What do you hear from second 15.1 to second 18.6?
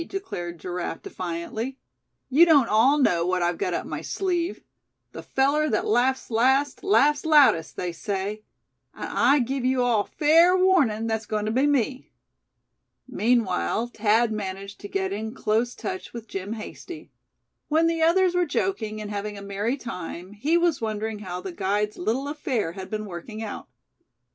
in close touch with Jim Hasty. When the others were